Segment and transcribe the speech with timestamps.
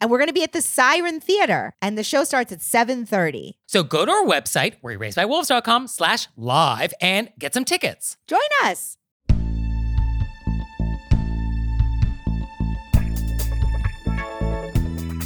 [0.00, 3.52] And we're going to be at the Siren Theater, and the show starts at 7:30.
[3.66, 8.16] So go to our website, wereraisedbywolves.com slash live and get some tickets.
[8.26, 8.96] Join us.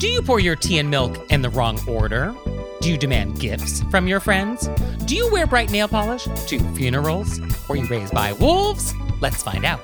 [0.00, 2.34] Do you pour your tea and milk in the wrong order?
[2.80, 4.68] Do you demand gifts from your friends?
[5.04, 7.38] Do you wear bright nail polish to funerals?
[7.68, 8.94] Were you raised by wolves?
[9.20, 9.80] Let's find out.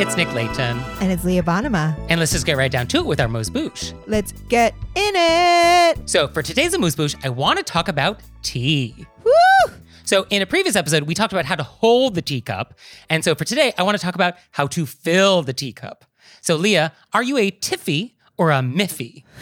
[0.00, 0.78] It's Nick Leighton.
[1.00, 1.94] And it's Leah Bonnema.
[2.08, 3.92] And let's just get right down to it with our Amuse-Bouche.
[4.06, 6.08] Let's get in it.
[6.08, 9.06] So for today's Amuse-Bouche, I want to talk about tea.
[9.24, 9.74] Woo!
[10.08, 12.78] So in a previous episode, we talked about how to hold the teacup.
[13.10, 16.06] And so for today, I want to talk about how to fill the teacup.
[16.40, 19.24] So Leah, are you a Tiffy or a Miffy?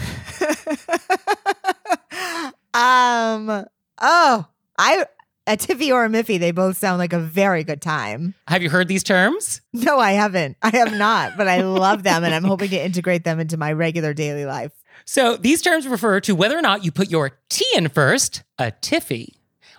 [2.75, 3.65] Um.
[4.03, 4.47] Oh,
[4.77, 5.07] I
[5.47, 6.39] a Tiffy or a Miffy.
[6.39, 8.35] They both sound like a very good time.
[8.49, 9.63] Have you heard these terms?
[9.73, 10.59] No, I haven't.
[10.61, 13.73] I have not, but I love them, and I'm hoping to integrate them into my
[13.73, 14.73] regular daily life.
[15.07, 18.73] So these terms refer to whether or not you put your tea in first, a
[18.73, 19.36] Tiffy,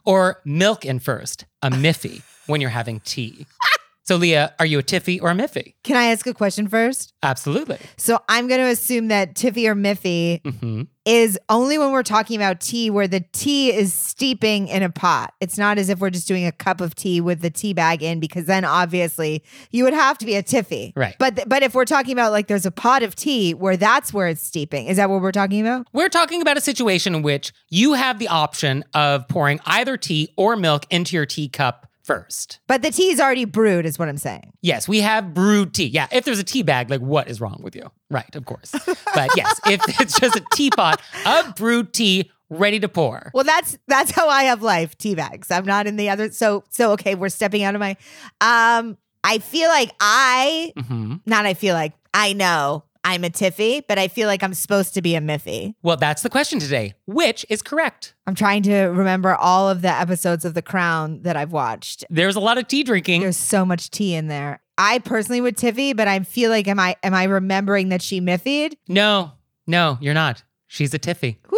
[0.07, 3.45] or milk in first, a Miffy, when you're having tea.
[4.07, 5.73] So Leah, are you a Tiffy or a Miffy?
[5.84, 7.13] Can I ask a question first?
[7.23, 7.78] Absolutely.
[7.97, 12.35] So I'm going to assume that Tiffy or Miffy hmm is only when we're talking
[12.35, 15.34] about tea where the tea is steeping in a pot.
[15.40, 18.03] It's not as if we're just doing a cup of tea with the tea bag
[18.03, 19.41] in because then obviously
[19.72, 20.91] you would have to be a tiffy.
[20.97, 21.16] Right.
[21.17, 24.12] But th- but if we're talking about like there's a pot of tea where that's
[24.12, 24.88] where it's steeping.
[24.88, 25.88] Is that what we're talking about?
[25.94, 30.34] We're talking about a situation in which you have the option of pouring either tea
[30.35, 32.59] or milk into your teacup first.
[32.68, 34.53] But the tea is already brewed is what I'm saying.
[34.62, 35.88] Yes, we have brewed tea.
[35.88, 37.91] Yeah, if there's a tea bag, like what is wrong with you?
[38.09, 38.73] Right, of course.
[39.13, 43.29] But yes, if it's just a teapot of brewed tea ready to pour.
[43.34, 45.51] Well, that's that's how I have life, tea bags.
[45.51, 47.97] I'm not in the other so so okay, we're stepping out of my
[48.41, 53.84] um I feel like I hmm not I feel like I know I'm a tiffy,
[53.88, 55.75] but I feel like I'm supposed to be a miffy.
[55.81, 56.94] Well, that's the question today.
[57.06, 58.16] Which is correct?
[58.28, 62.03] I'm trying to remember all of the episodes of The Crown that I've watched.
[62.09, 63.22] There's a lot of tea drinking.
[63.22, 64.62] There's so much tea in there.
[64.78, 68.19] I personally would Tiffy, but I feel like am I am I remembering that she
[68.19, 68.75] miffied?
[68.90, 69.31] No,
[69.66, 70.44] no, you're not.
[70.67, 71.38] She's a Tiffy.
[71.50, 71.57] Woo!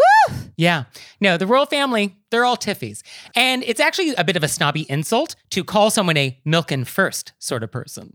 [0.59, 0.83] Yeah.
[1.21, 3.01] No, the royal family, they're all Tiffys.
[3.33, 7.31] And it's actually a bit of a snobby insult to call someone a milkin' first
[7.39, 8.13] sort of person.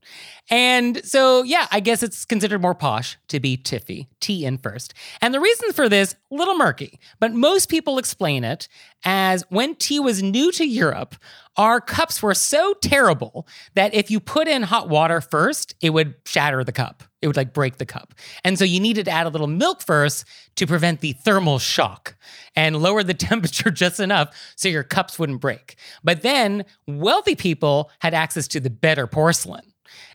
[0.50, 4.93] And so, yeah, I guess it's considered more posh to be Tiffy, tea in first.
[5.22, 8.69] And the reason for this, a little murky, but most people explain it
[9.06, 11.16] as when tea was new to Europe,
[11.56, 16.15] our cups were so terrible that if you put in hot water first, it would
[16.26, 17.05] shatter the cup.
[17.25, 18.12] It would like break the cup.
[18.45, 20.26] And so you needed to add a little milk first
[20.56, 22.17] to prevent the thermal shock
[22.55, 25.76] and lower the temperature just enough so your cups wouldn't break.
[26.05, 29.73] But then wealthy people had access to the better porcelain.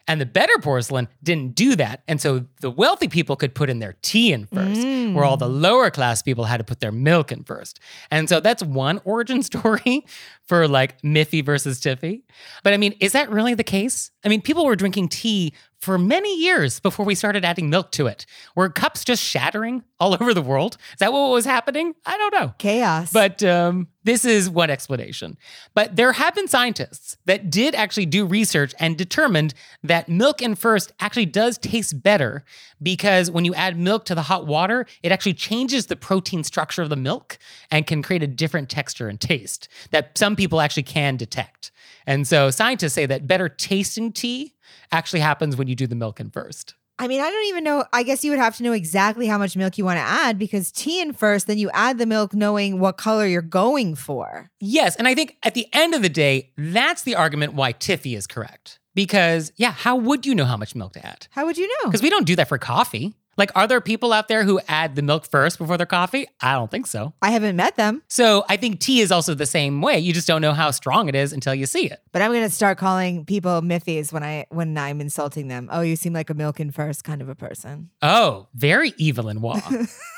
[0.10, 2.02] And the better porcelain didn't do that.
[2.08, 4.82] And so the wealthy people could put in their tea in first,
[5.14, 7.80] where all the lower class people had to put their milk in first.
[8.10, 10.06] And so that's one origin story
[10.48, 12.24] for like Miffy versus Tiffy.
[12.64, 14.10] But I mean, is that really the case?
[14.26, 18.08] I mean, people were drinking tea for many years before we started adding milk to
[18.08, 18.26] it.
[18.56, 20.78] Were cups just shattering all over the world?
[20.94, 21.94] Is that what was happening?
[22.06, 22.54] I don't know.
[22.58, 23.12] Chaos.
[23.12, 25.38] But um, this is one explanation.
[25.74, 29.54] But there have been scientists that did actually do research and determined
[29.84, 32.46] that that milk in first actually does taste better
[32.81, 36.81] because when you add milk to the hot water, it actually changes the protein structure
[36.81, 37.38] of the milk
[37.69, 41.72] and can create a different texture and taste that some people actually can detect.
[42.07, 44.54] And so scientists say that better tasting tea
[44.90, 46.75] actually happens when you do the milk in first.
[46.98, 47.84] I mean, I don't even know.
[47.92, 50.38] I guess you would have to know exactly how much milk you want to add
[50.40, 54.50] because tea in first, then you add the milk knowing what color you're going for.
[54.62, 58.16] Yes, and I think at the end of the day, that's the argument why Tiffy
[58.16, 58.80] is correct.
[59.00, 61.28] Because, yeah, how would you know how much milk to add?
[61.31, 61.86] How would you know?
[61.90, 63.13] Because we don't do that for coffee.
[63.38, 66.28] Like, are there people out there who add the milk first before their coffee?
[66.42, 67.13] I don't think so.
[67.22, 70.00] I haven't met them, So I think tea is also the same way.
[70.00, 72.01] You just don't know how strong it is until you see it.
[72.12, 75.69] but I'm gonna start calling people Miffies when I when I'm insulting them.
[75.72, 77.92] Oh, you seem like a milk in first kind of a person.
[78.02, 79.62] Oh, very evil and Wa.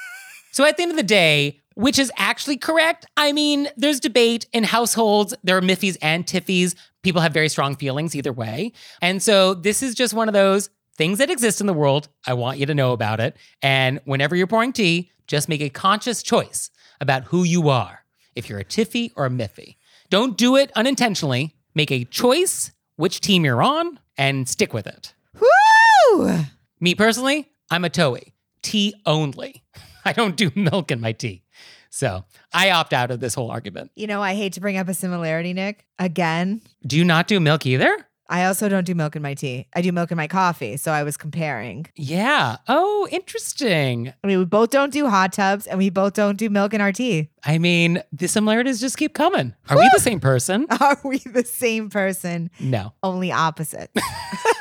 [0.52, 3.06] so at the end of the day, which is actually correct?
[3.16, 5.34] I mean, there's debate in households.
[5.44, 6.74] There are Miffies and Tiffies.
[7.04, 8.74] People have very strong feelings either way.
[9.02, 12.10] And so this is just one of those things that exist in the world.
[12.28, 13.36] I want you to know about it.
[13.62, 16.70] And whenever you're pouring tea, just make a conscious choice
[17.00, 18.04] about who you are.
[18.36, 19.78] If you're a Tiffy or a Miffy,
[20.10, 21.56] don't do it unintentionally.
[21.74, 25.14] Make a choice which team you're on and stick with it.
[25.40, 26.40] Woo!
[26.80, 28.34] Me personally, I'm a Toei.
[28.62, 29.64] Tea only.
[30.06, 31.44] I don't do milk in my tea.
[31.92, 32.24] So
[32.54, 33.92] I opt out of this whole argument.
[33.96, 35.86] You know, I hate to bring up a similarity, Nick.
[36.00, 37.96] Again, Do you not do milk either?
[38.30, 39.68] I also don't do milk in my tea.
[39.76, 40.78] I do milk in my coffee.
[40.78, 41.88] So I was comparing.
[41.98, 42.56] Yeah.
[42.70, 44.14] Oh, interesting.
[44.24, 46.80] I mean, we both don't do hot tubs and we both don't do milk in
[46.80, 47.30] our tea.
[47.44, 49.54] I mean, the similarities just keep coming.
[49.70, 50.66] Are we the same person?
[50.80, 52.52] Are we the same person?
[52.62, 52.94] No.
[53.04, 53.92] Only opposite.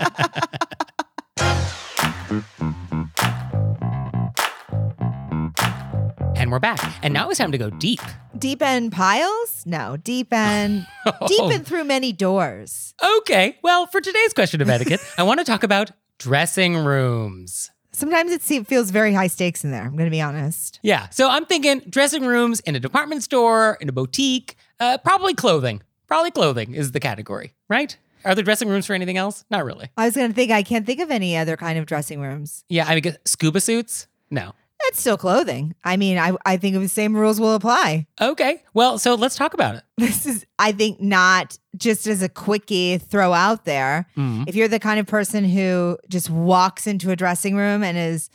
[6.54, 6.80] we're back.
[7.02, 8.00] And now it's time to go deep.
[8.38, 9.64] deep end piles?
[9.66, 10.86] No, deep end,
[11.28, 12.94] deep end through many doors.
[13.18, 13.58] Okay.
[13.64, 17.72] Well, for today's question of etiquette, I want to talk about dressing rooms.
[17.92, 19.84] Sometimes it feels very high stakes in there.
[19.84, 20.80] I'm going to be honest.
[20.84, 21.10] Yeah.
[21.10, 25.82] So I'm thinking dressing rooms in a department store, in a boutique, uh, probably clothing.
[26.08, 27.98] Probably clothing is the category, right?
[28.26, 29.44] Are there dressing rooms for anything else?
[29.50, 29.90] Not really.
[29.98, 32.64] I was going to think I can't think of any other kind of dressing rooms.
[32.70, 34.08] Yeah, I mean, scuba suits?
[34.30, 34.54] No.
[34.84, 35.76] That's still clothing.
[35.84, 38.06] I mean, I, I think the same rules will apply.
[38.20, 38.62] Okay.
[38.74, 39.84] Well, so let's talk about it.
[39.98, 44.08] This is, I think, not just as a quickie throw out there.
[44.18, 44.46] Mhm.
[44.48, 48.30] If you're the kind of person who just walks into a dressing room and is,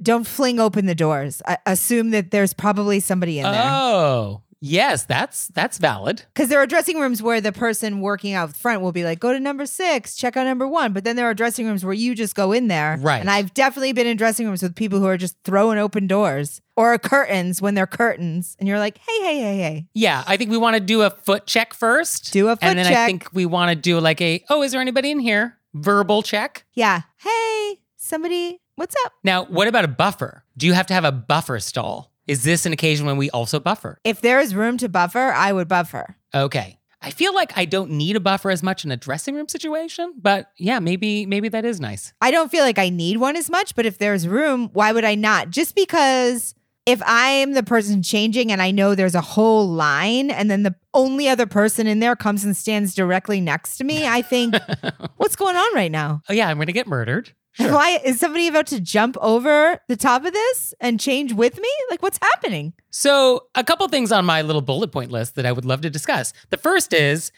[0.00, 1.42] don't fling open the doors.
[1.46, 3.62] I, assume that there's probably somebody in there.
[3.64, 6.22] Oh, yes, that's that's valid.
[6.34, 9.32] Because there are dressing rooms where the person working out front will be like, go
[9.32, 10.92] to number six, check out number one.
[10.92, 12.96] But then there are dressing rooms where you just go in there.
[13.00, 13.20] Right.
[13.20, 16.60] And I've definitely been in dressing rooms with people who are just throwing open doors
[16.76, 18.56] or curtains when they're curtains.
[18.58, 19.86] And you're like, hey, hey, hey, hey.
[19.94, 22.32] Yeah, I think we want to do a foot check first.
[22.32, 22.70] Do a foot check.
[22.70, 25.18] and then I think we want to do like a, oh, is there anybody in
[25.18, 25.56] here?
[25.74, 26.64] Verbal check.
[26.74, 27.02] Yeah.
[27.18, 29.12] Hey, somebody, what's up?
[29.22, 30.44] Now, what about a buffer?
[30.56, 32.12] Do you have to have a buffer stall?
[32.28, 33.98] Is this an occasion when we also buffer?
[34.04, 36.16] If there is room to buffer, I would buffer.
[36.34, 36.78] Okay.
[37.00, 40.12] I feel like I don't need a buffer as much in a dressing room situation,
[40.20, 42.12] but yeah, maybe maybe that is nice.
[42.20, 45.04] I don't feel like I need one as much, but if there's room, why would
[45.04, 45.50] I not?
[45.50, 46.54] Just because
[46.86, 50.64] if I am the person changing and I know there's a whole line and then
[50.64, 54.54] the only other person in there comes and stands directly next to me, I think,
[55.18, 56.22] what's going on right now?
[56.28, 57.32] Oh yeah, I'm gonna get murdered.
[57.58, 57.72] Sure.
[57.72, 61.68] Why is somebody about to jump over the top of this and change with me?
[61.90, 62.72] Like, what's happening?
[62.90, 65.90] So, a couple things on my little bullet point list that I would love to
[65.90, 66.32] discuss.
[66.50, 67.32] The first is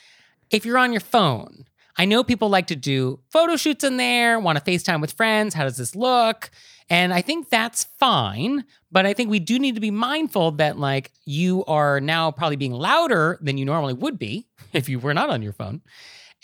[0.51, 1.65] if you're on your phone,
[1.97, 5.55] I know people like to do photo shoots in there, want to FaceTime with friends.
[5.55, 6.51] How does this look?
[6.91, 10.79] And I think that's fine, but I think we do need to be mindful that,
[10.79, 15.15] like, you are now probably being louder than you normally would be if you were
[15.15, 15.81] not on your phone.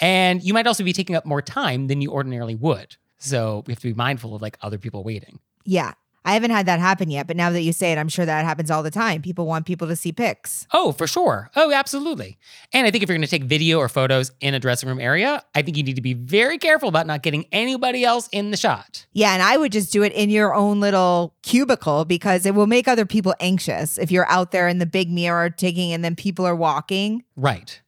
[0.01, 2.97] And you might also be taking up more time than you ordinarily would.
[3.19, 5.41] So, we have to be mindful of like other people waiting.
[5.65, 5.93] Yeah.
[6.27, 8.45] I haven't had that happen yet, but now that you say it, I'm sure that
[8.45, 9.23] happens all the time.
[9.23, 10.67] People want people to see pics.
[10.73, 11.53] Oh, for sure.
[11.55, 12.37] Oh, absolutely.
[12.73, 14.99] And I think if you're going to take video or photos in a dressing room
[14.99, 18.51] area, I think you need to be very careful about not getting anybody else in
[18.51, 19.07] the shot.
[19.13, 22.67] Yeah, and I would just do it in your own little cubicle because it will
[22.67, 26.17] make other people anxious if you're out there in the big mirror taking and then
[26.17, 27.23] people are walking.
[27.37, 27.81] Right.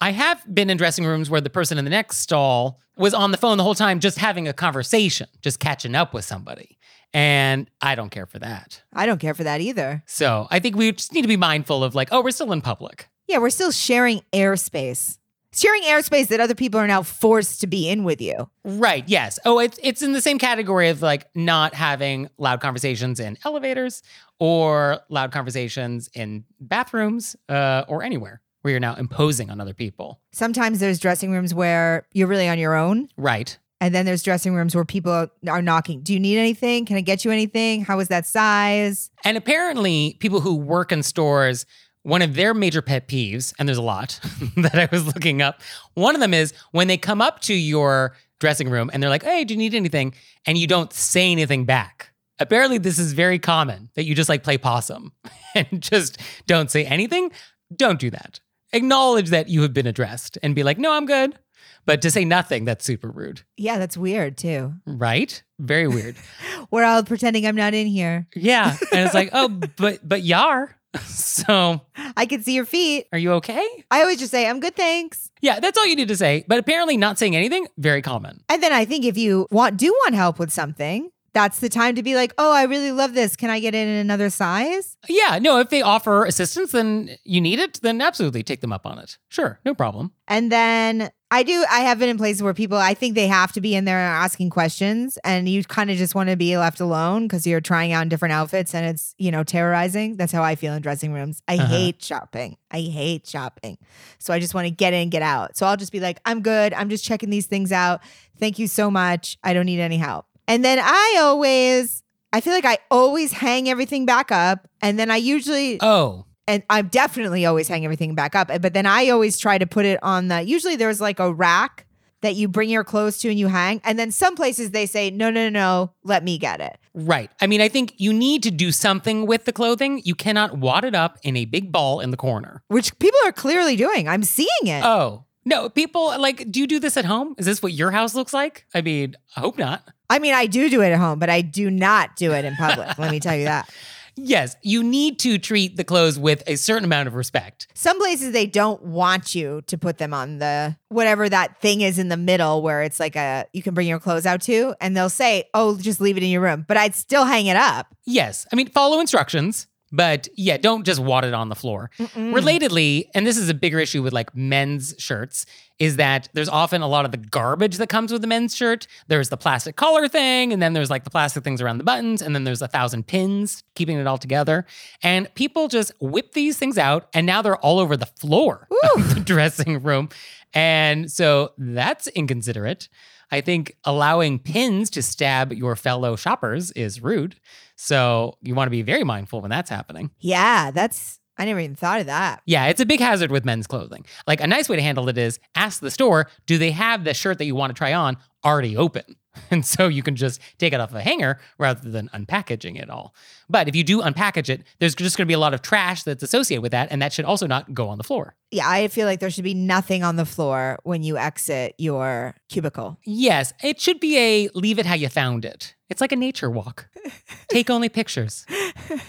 [0.00, 3.32] I have been in dressing rooms where the person in the next stall was on
[3.32, 6.78] the phone the whole time, just having a conversation, just catching up with somebody.
[7.12, 8.82] And I don't care for that.
[8.92, 10.02] I don't care for that either.
[10.06, 12.60] So I think we just need to be mindful of like, oh, we're still in
[12.60, 13.08] public.
[13.26, 15.18] Yeah, we're still sharing airspace.
[15.52, 18.50] Sharing airspace that other people are now forced to be in with you.
[18.64, 19.02] Right.
[19.08, 19.38] Yes.
[19.46, 24.02] Oh, it's it's in the same category of like not having loud conversations in elevators
[24.38, 28.42] or loud conversations in bathrooms uh, or anywhere.
[28.62, 30.20] Where you're now imposing on other people.
[30.32, 33.08] Sometimes there's dressing rooms where you're really on your own.
[33.16, 33.56] Right.
[33.80, 36.00] And then there's dressing rooms where people are knocking.
[36.00, 36.84] Do you need anything?
[36.84, 37.84] Can I get you anything?
[37.84, 39.10] How is that size?
[39.24, 41.64] And apparently, people who work in stores,
[42.02, 44.18] one of their major pet peeves, and there's a lot
[44.56, 45.60] that I was looking up,
[45.94, 49.22] one of them is when they come up to your dressing room and they're like,
[49.22, 50.14] hey, do you need anything?
[50.46, 52.12] And you don't say anything back.
[52.40, 55.12] Apparently, this is very common that you just like play possum
[55.54, 57.30] and just don't say anything.
[57.74, 58.40] Don't do that.
[58.72, 61.38] Acknowledge that you have been addressed and be like, no, I'm good.
[61.86, 64.74] But to say nothing, that's super rude, Yeah, that's weird too.
[64.86, 65.42] right?
[65.58, 66.16] Very weird.
[66.70, 68.26] We're all pretending I'm not in here.
[68.36, 68.76] yeah.
[68.92, 70.74] And it's like, oh, but, but yar.
[71.00, 71.82] So
[72.16, 73.06] I can see your feet.
[73.12, 73.66] are you okay?
[73.90, 75.30] I always just say, I'm good, thanks.
[75.40, 76.44] Yeah, that's all you need to say.
[76.48, 78.42] But apparently, not saying anything, very common.
[78.48, 81.94] And then I think if you want do want help with something, that's the time
[81.94, 83.36] to be like, oh, I really love this.
[83.36, 84.96] Can I get it in another size?
[85.08, 88.86] Yeah, no, if they offer assistance, then you need it, then absolutely take them up
[88.86, 89.18] on it.
[89.28, 90.12] Sure, no problem.
[90.26, 93.52] And then I do, I have been in places where people, I think they have
[93.52, 96.80] to be in there asking questions and you kind of just want to be left
[96.80, 100.16] alone because you're trying out different outfits and it's, you know, terrorizing.
[100.16, 101.42] That's how I feel in dressing rooms.
[101.46, 101.66] I Uh-huh.
[101.66, 102.56] hate shopping.
[102.70, 103.76] I hate shopping.
[104.18, 105.56] So I just want to get in, get out.
[105.56, 106.72] So I'll just be like, I'm good.
[106.72, 108.00] I'm just checking these things out.
[108.38, 109.36] Thank you so much.
[109.42, 110.26] I don't need any help.
[110.48, 112.02] And then I always,
[112.32, 114.66] I feel like I always hang everything back up.
[114.82, 118.48] And then I usually, Oh, and I'm definitely always hang everything back up.
[118.48, 120.40] But then I always try to put it on the.
[120.42, 121.84] Usually there's like a rack
[122.22, 123.80] that you bring your clothes to and you hang.
[123.84, 126.76] And then some places they say, no, no, no, no, let me get it.
[126.94, 127.30] right.
[127.40, 130.00] I mean, I think you need to do something with the clothing.
[130.04, 132.64] You cannot wad it up in a big ball in the corner.
[132.68, 134.08] Which people are clearly doing.
[134.08, 134.82] I'm seeing it.
[134.84, 137.34] Oh, no, people like, do you do this at home?
[137.38, 138.66] Is this what your house looks like?
[138.74, 139.86] I mean, I hope not.
[140.10, 142.56] I mean, I do do it at home, but I do not do it in
[142.56, 142.98] public.
[142.98, 143.68] let me tell you that.
[144.20, 147.68] Yes, you need to treat the clothes with a certain amount of respect.
[147.74, 152.00] Some places they don't want you to put them on the whatever that thing is
[152.00, 154.96] in the middle where it's like a you can bring your clothes out to, and
[154.96, 157.94] they'll say, "Oh, just leave it in your room," but I'd still hang it up.
[158.06, 158.44] Yes.
[158.52, 161.90] I mean, follow instructions, but yeah, don't just wad it on the floor.
[161.98, 165.46] Relatedly, and this is a bigger issue with like men's shirts,
[165.78, 168.86] is that there's often a lot of the garbage that comes with the men's shirt.
[169.06, 172.20] There's the plastic collar thing, and then there's like the plastic things around the buttons,
[172.20, 174.66] and then there's a thousand pins keeping it all together.
[175.02, 179.14] And people just whip these things out, and now they're all over the floor of
[179.14, 180.08] the dressing room.
[180.54, 182.88] And so that's inconsiderate.
[183.30, 187.36] I think allowing pins to stab your fellow shoppers is rude.
[187.76, 190.10] So you want to be very mindful when that's happening.
[190.18, 192.42] Yeah, that's I never even thought of that.
[192.46, 194.04] Yeah, it's a big hazard with men's clothing.
[194.26, 197.14] Like a nice way to handle it is ask the store, do they have the
[197.14, 199.04] shirt that you want to try on already open?
[199.50, 203.14] And so you can just take it off a hanger rather than unpackaging it all.
[203.48, 206.02] But if you do unpackage it, there's just going to be a lot of trash
[206.02, 208.34] that's associated with that, and that should also not go on the floor.
[208.50, 212.34] Yeah, I feel like there should be nothing on the floor when you exit your
[212.48, 212.98] cubicle.
[213.04, 215.74] Yes, it should be a leave it how you found it.
[215.88, 216.88] It's like a nature walk.
[217.48, 218.44] Take only pictures.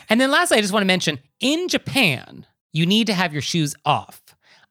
[0.09, 3.41] And then lastly, I just want to mention in Japan, you need to have your
[3.41, 4.21] shoes off.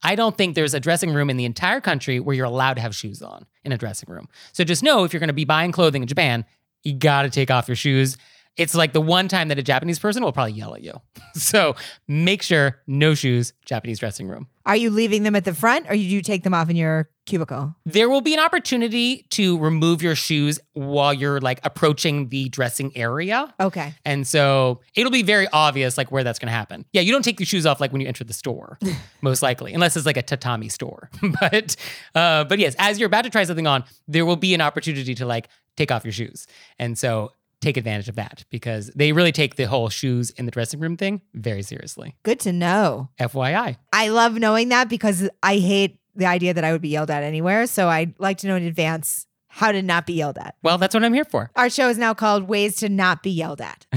[0.02, 2.81] I don't think there's a dressing room in the entire country where you're allowed to
[2.81, 4.28] have shoes on in a dressing room.
[4.52, 6.45] So just know if you're going to be buying clothing in Japan,
[6.85, 8.17] you got to take off your shoes.
[8.59, 10.93] It's like the one time that a Japanese person will probably yell at you.
[11.35, 11.77] So
[12.09, 14.49] make sure no shoes, Japanese dressing room.
[14.67, 17.09] Are you leaving them at the front or do you take them off in your
[17.27, 17.77] cubicle?
[17.87, 22.91] There will be an opportunity to remove your shoes while you're like approaching the dressing
[22.97, 23.55] area.
[23.61, 23.95] Okay.
[24.05, 26.85] And so it'll be very obvious like where that's going to happen.
[26.93, 28.81] Yeah, you don't take your shoes off like when you enter the store,
[29.23, 31.09] most likely, unless it's like a tatami store.
[31.41, 31.77] but
[32.17, 35.15] uh but yes, as you're about to try something on, there will be an opportunity
[35.15, 36.49] to like take off your shoes.
[36.81, 40.50] And so take advantage of that because they really take the whole shoes in the
[40.50, 42.17] dressing room thing very seriously.
[42.23, 43.09] Good to know.
[43.19, 43.77] FYI.
[43.93, 47.23] I love knowing that because I hate the idea that I would be yelled at
[47.23, 47.67] anywhere.
[47.67, 50.57] So I'd like to know in advance how to not be yelled at.
[50.62, 51.50] Well, that's what I'm here for.
[51.57, 53.87] Our show is now called Ways to Not Be Yelled At.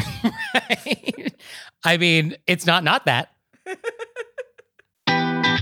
[1.84, 3.30] I mean, it's not not that.
[5.08, 5.62] and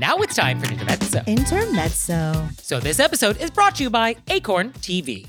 [0.00, 1.22] now it's time for Intermezzo.
[1.26, 2.48] Intermezzo.
[2.58, 5.28] So this episode is brought to you by Acorn TV.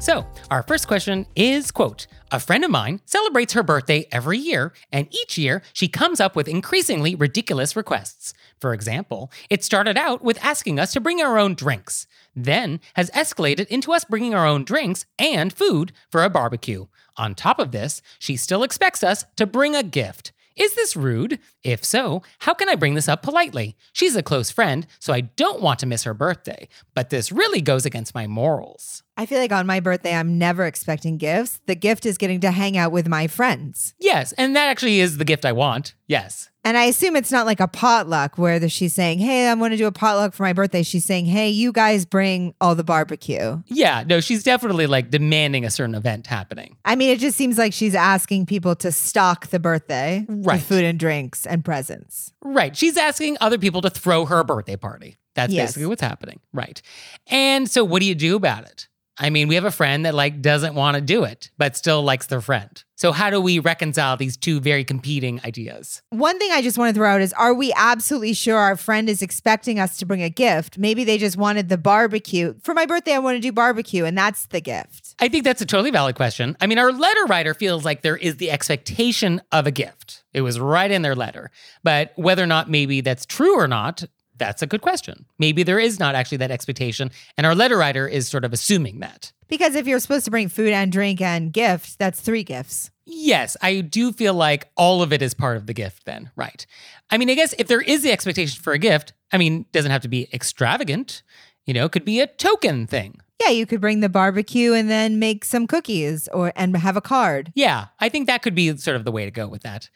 [0.00, 4.72] So, our first question is quote, a friend of mine celebrates her birthday every year,
[4.90, 8.32] and each year she comes up with increasingly ridiculous requests.
[8.58, 13.10] For example, it started out with asking us to bring our own drinks, then has
[13.10, 16.86] escalated into us bringing our own drinks and food for a barbecue.
[17.18, 20.32] On top of this, she still expects us to bring a gift.
[20.60, 21.38] Is this rude?
[21.64, 23.78] If so, how can I bring this up politely?
[23.94, 27.62] She's a close friend, so I don't want to miss her birthday, but this really
[27.62, 29.02] goes against my morals.
[29.16, 31.60] I feel like on my birthday, I'm never expecting gifts.
[31.64, 33.94] The gift is getting to hang out with my friends.
[33.98, 35.94] Yes, and that actually is the gift I want.
[36.06, 36.49] Yes.
[36.62, 39.70] And I assume it's not like a potluck where the, she's saying, Hey, I'm going
[39.70, 40.82] to do a potluck for my birthday.
[40.82, 43.62] She's saying, Hey, you guys bring all the barbecue.
[43.66, 46.76] Yeah, no, she's definitely like demanding a certain event happening.
[46.84, 50.56] I mean, it just seems like she's asking people to stock the birthday Right.
[50.56, 52.32] with food and drinks and presents.
[52.42, 52.76] Right.
[52.76, 55.16] She's asking other people to throw her a birthday party.
[55.34, 55.68] That's Yes.
[55.70, 56.40] basically what's happening.
[56.52, 56.82] Right.
[57.28, 58.88] And so what do you do about it?
[59.20, 62.02] I mean, we have a friend that like doesn't want to do it, but still
[62.02, 62.82] likes their friend.
[62.96, 66.00] So how do we reconcile these two very competing ideas?
[66.08, 69.10] One thing I just want to throw out is Are we absolutely sure our friend
[69.10, 70.78] is expecting us to bring a gift?
[70.78, 72.54] Maybe they just wanted the barbecue.
[72.62, 75.14] For my birthday, I want to do barbecue, and that's the gift.
[75.18, 76.56] I think that's a totally valid question.
[76.60, 80.24] I mean, our letter writer feels like there is the expectation of a gift.
[80.32, 81.50] It was right in their letter.
[81.82, 84.04] But whether or not maybe that's true or not,
[84.40, 85.26] that's a good question.
[85.38, 88.98] Maybe there is not actually that expectation, and our letter writer is sort of assuming
[88.98, 89.32] that.
[89.46, 92.90] Because if you're supposed to bring food and drink and gift, that's three gifts.
[93.04, 96.64] Yes, I do feel like all of it is part of the gift then, right?
[97.10, 99.90] I mean, I guess if there is the expectation for a gift, I mean, doesn't
[99.90, 101.22] have to be extravagant.
[101.66, 103.20] You know, it could be a token thing.
[103.40, 107.00] Yeah, you could bring the barbecue and then make some cookies or and have a
[107.00, 107.52] card.
[107.54, 109.88] Yeah, I think that could be sort of the way to go with that.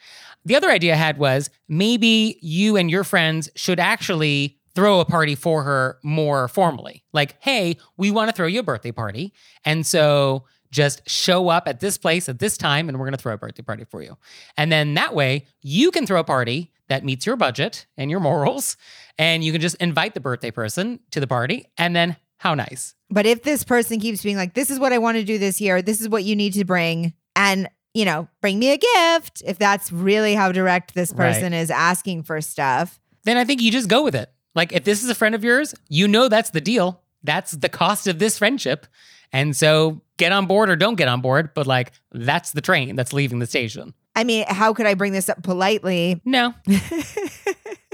[0.45, 5.05] The other idea I had was maybe you and your friends should actually throw a
[5.05, 7.05] party for her more formally.
[7.13, 9.33] Like, hey, we want to throw you a birthday party.
[9.65, 13.23] And so just show up at this place at this time and we're going to
[13.23, 14.17] throw a birthday party for you.
[14.57, 18.21] And then that way you can throw a party that meets your budget and your
[18.21, 18.77] morals.
[19.17, 21.67] And you can just invite the birthday person to the party.
[21.79, 22.95] And then how nice.
[23.11, 25.61] But if this person keeps being like, this is what I want to do this
[25.61, 29.43] year, this is what you need to bring, and, you know, bring me a gift,
[29.47, 31.33] if that's really how direct this Right.
[31.33, 34.31] person is asking for stuff, then I think you just go with it.
[34.55, 37.01] Like, if this is a friend of yours, you know that's the deal.
[37.23, 38.87] That's the cost of this friendship.
[39.33, 42.95] And so get on board or don't get on board, but like, that's the train
[42.95, 43.95] that's leaving the station.
[44.15, 46.21] I mean, how could I bring this up politely?
[46.25, 46.55] No.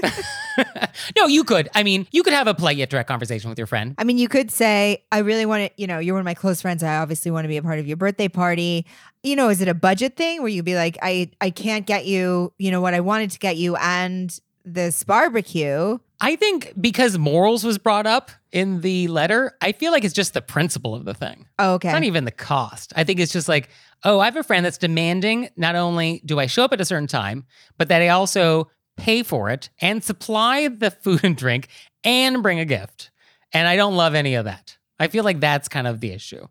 [1.17, 1.69] no, you could.
[1.75, 3.95] I mean, you could have a polite yet direct conversation with your friend.
[3.97, 6.33] I mean, you could say, I really want to, you know, you're one of my
[6.33, 6.83] close friends.
[6.83, 8.85] I obviously want to be a part of your birthday party.
[9.23, 12.05] You know, is it a budget thing where you'd be like, I, I can't get
[12.05, 15.97] you, you know, what I wanted to get you and this barbecue?
[16.23, 20.33] I think because morals was brought up in the letter, I feel like it's just
[20.33, 21.47] the principle of the thing.
[21.57, 22.93] Oh, It's not even the cost.
[22.95, 23.69] I think it's just like,
[24.03, 26.85] oh, I have a friend that's demanding not only do I show up at a
[26.85, 27.45] certain time,
[27.77, 28.69] but that I also
[29.01, 31.67] pay for it and supply the food and drink
[32.03, 33.11] and bring a gift.
[33.53, 34.77] And I don't love any of that.
[34.99, 36.47] I feel like that's kind of the issue.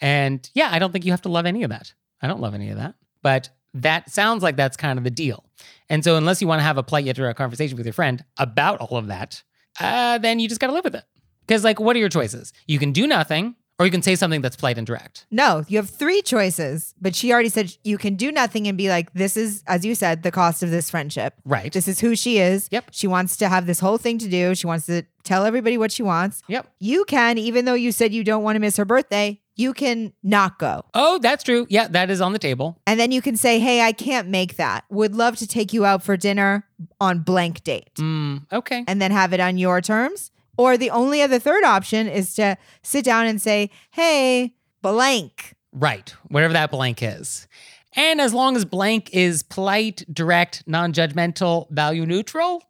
[0.00, 1.94] And yeah, I don't think you have to love any of that.
[2.20, 2.94] I don't love any of that.
[3.22, 5.44] But that sounds like that's kind of the deal.
[5.88, 8.24] And so, unless you want to have a polite yet direct conversation with your friend
[8.38, 9.42] about all of that,
[9.80, 11.04] uh, then you just got to live with it.
[11.46, 12.52] Because, like, what are your choices?
[12.66, 15.26] You can do nothing, or you can say something that's polite and direct.
[15.30, 18.88] No, you have three choices, but she already said you can do nothing and be
[18.88, 21.34] like, this is, as you said, the cost of this friendship.
[21.44, 21.72] Right.
[21.72, 22.68] This is who she is.
[22.70, 22.86] Yep.
[22.92, 24.54] She wants to have this whole thing to do.
[24.54, 26.42] She wants to tell everybody what she wants.
[26.48, 26.66] Yep.
[26.78, 30.12] You can, even though you said you don't want to miss her birthday, you can
[30.22, 30.84] not go.
[30.94, 31.66] Oh, that's true.
[31.68, 32.78] Yeah, that is on the table.
[32.86, 34.84] And then you can say, hey, I can't make that.
[34.90, 36.66] Would love to take you out for dinner
[37.00, 37.94] on blank date.
[37.96, 38.84] Mm, okay.
[38.86, 40.30] and then have it on your terms.
[40.56, 45.54] Or the only other third option is to sit down and say, hey, blank.
[45.72, 46.14] Right.
[46.28, 47.46] Whatever that blank is.
[47.94, 52.62] And as long as blank is polite, direct, non judgmental, value neutral,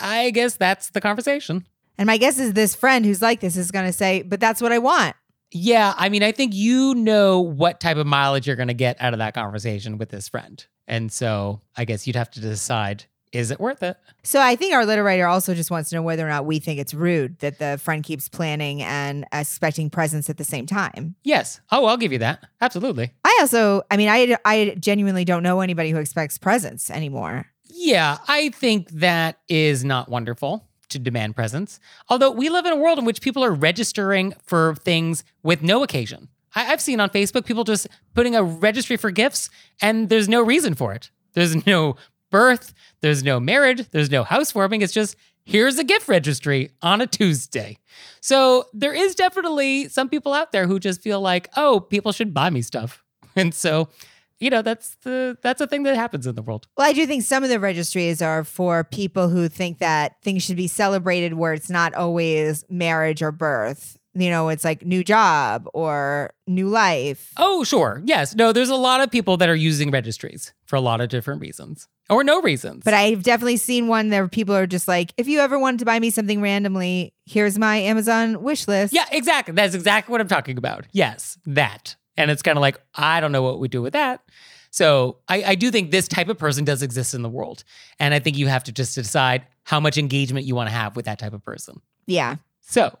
[0.00, 1.66] I guess that's the conversation.
[1.98, 4.62] And my guess is this friend who's like this is going to say, but that's
[4.62, 5.14] what I want.
[5.52, 8.96] Yeah, I mean, I think you know what type of mileage you're going to get
[9.00, 10.64] out of that conversation with this friend.
[10.86, 13.96] And so I guess you'd have to decide is it worth it?
[14.22, 16.58] So I think our letter writer also just wants to know whether or not we
[16.58, 21.14] think it's rude that the friend keeps planning and expecting presents at the same time.
[21.22, 21.60] Yes.
[21.70, 22.44] Oh, I'll give you that.
[22.60, 23.12] Absolutely.
[23.24, 27.46] I also, I mean, I, I genuinely don't know anybody who expects presents anymore.
[27.72, 31.78] Yeah, I think that is not wonderful to demand presents.
[32.08, 35.84] Although we live in a world in which people are registering for things with no
[35.84, 36.28] occasion.
[36.56, 40.42] I- I've seen on Facebook people just putting a registry for gifts and there's no
[40.42, 41.10] reason for it.
[41.34, 41.94] There's no
[42.30, 44.82] birth, there's no marriage, there's no housewarming.
[44.82, 47.76] It's just here's a gift registry on a Tuesday.
[48.20, 52.32] So there is definitely some people out there who just feel like, oh, people should
[52.32, 53.02] buy me stuff.
[53.36, 53.88] And so,
[54.40, 56.66] you know, that's the that's a thing that happens in the world.
[56.76, 60.42] Well, I do think some of the registries are for people who think that things
[60.42, 63.96] should be celebrated where it's not always marriage or birth.
[64.14, 67.32] You know, it's like new job or new life.
[67.36, 68.02] Oh, sure.
[68.04, 68.34] Yes.
[68.34, 71.40] No, there's a lot of people that are using registries for a lot of different
[71.40, 72.82] reasons or no reasons.
[72.84, 75.84] But I've definitely seen one where people are just like, if you ever wanted to
[75.84, 78.92] buy me something randomly, here's my Amazon wish list.
[78.92, 79.54] yeah, exactly.
[79.54, 80.86] That's exactly what I'm talking about.
[80.92, 81.96] Yes, that.
[82.16, 84.22] And it's kind of like, I don't know what we do with that.
[84.70, 87.64] So I, I do think this type of person does exist in the world.
[87.98, 90.96] And I think you have to just decide how much engagement you want to have
[90.96, 91.80] with that type of person.
[92.06, 92.36] Yeah.
[92.60, 92.96] So,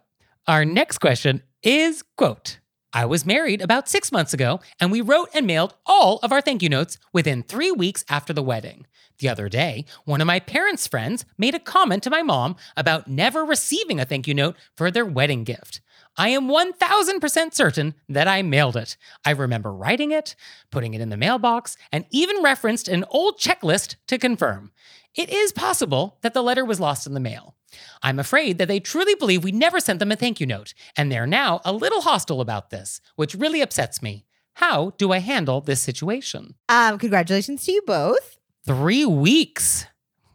[0.46, 2.58] our next question is quote,
[2.92, 6.40] I was married about six months ago, and we wrote and mailed all of our
[6.40, 8.86] thank you notes within three weeks after the wedding.
[9.20, 13.06] The other day, one of my parents' friends made a comment to my mom about
[13.06, 15.82] never receiving a thank you note for their wedding gift.
[16.16, 18.96] I am 1000% certain that I mailed it.
[19.24, 20.34] I remember writing it,
[20.70, 24.72] putting it in the mailbox, and even referenced an old checklist to confirm.
[25.14, 27.56] It is possible that the letter was lost in the mail.
[28.02, 31.12] I'm afraid that they truly believe we never sent them a thank you note, and
[31.12, 34.24] they're now a little hostile about this, which really upsets me.
[34.54, 36.54] How do I handle this situation?
[36.68, 38.39] Um, congratulations to you both.
[38.70, 39.84] Three weeks.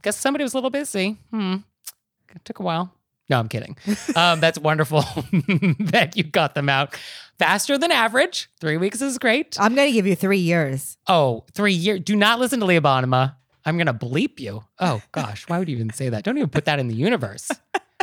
[0.02, 1.18] Guess somebody was a little busy.
[1.32, 1.56] Hmm.
[2.36, 2.94] It took a while.
[3.30, 3.78] No, I'm kidding.
[4.16, 6.98] Um, that's wonderful that you got them out
[7.40, 8.50] faster than average.
[8.60, 9.58] Three weeks is great.
[9.58, 10.98] I'm going to give you three years.
[11.08, 12.02] Oh, three years.
[12.02, 13.36] Do not listen to Leah Bonnema.
[13.66, 14.64] I'm going to bleep you.
[14.80, 15.48] Oh, gosh.
[15.48, 16.26] Why would you even say that?
[16.26, 17.50] Don't even put that in the universe.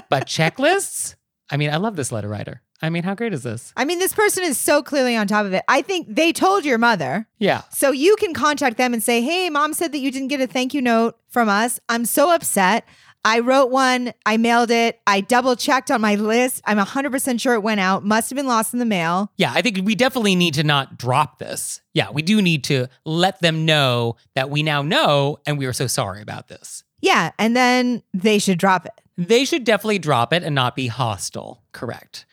[0.08, 1.14] But checklists?
[1.50, 2.61] I mean, I love this letter writer.
[2.82, 3.72] I mean, how great is this?
[3.76, 5.62] I mean, this person is so clearly on top of it.
[5.68, 7.28] I think they told your mother.
[7.38, 7.62] Yeah.
[7.70, 10.46] So you can contact them and say, hey, mom said that you didn't get a
[10.46, 11.78] thank you note from us.
[11.88, 12.84] I'm so upset.
[13.24, 16.60] I wrote one, I mailed it, I double checked on my list.
[16.64, 19.30] I'm 100% sure it went out, must have been lost in the mail.
[19.36, 21.80] Yeah, I think we definitely need to not drop this.
[21.94, 25.72] Yeah, we do need to let them know that we now know and we are
[25.72, 26.82] so sorry about this.
[27.00, 27.30] Yeah.
[27.38, 28.92] And then they should drop it.
[29.18, 31.62] They should definitely drop it and not be hostile.
[31.72, 32.24] Correct.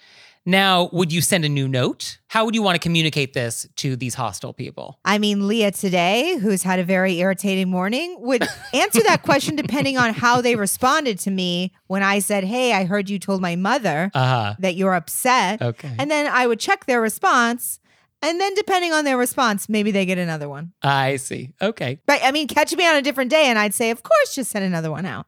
[0.49, 2.17] Now, would you send a new note?
[2.27, 4.99] How would you want to communicate this to these hostile people?
[5.05, 8.41] I mean, Leah today, who's had a very irritating morning, would
[8.73, 12.85] answer that question depending on how they responded to me when I said, Hey, I
[12.85, 14.55] heard you told my mother Uh huh.
[14.57, 15.61] that you're upset.
[15.61, 15.91] Okay.
[15.99, 17.79] And then I would check their response.
[18.21, 20.73] And then depending on their response, maybe they get another one.
[20.81, 21.53] I see.
[21.61, 21.99] Okay.
[22.07, 22.21] Right.
[22.23, 24.65] I mean, catch me on a different day and I'd say, Of course, just send
[24.65, 25.25] another one out.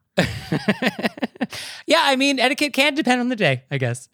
[1.86, 4.08] yeah, I mean, etiquette can depend on the day, I guess.